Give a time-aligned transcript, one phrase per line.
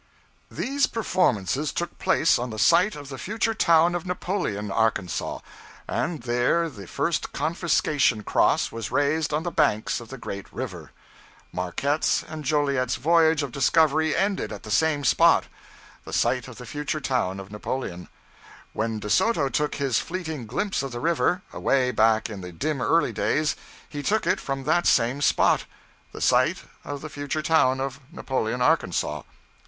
[0.49, 5.41] These performances took place on the site of the future town of Napoleon, Arkansas,
[5.87, 10.89] and there the first confiscation cross was raised on the banks of the great river.
[11.51, 15.43] Marquette's and Joliet's voyage of discovery ended at the same spot
[16.03, 18.07] the site of the future town of Napoleon.
[18.73, 22.81] When De Soto took his fleeting glimpse of the river, away back in the dim
[22.81, 23.55] early days,
[23.87, 25.65] he took it from that same spot
[26.11, 29.21] the site of the future town of Napoleon, Arkansas.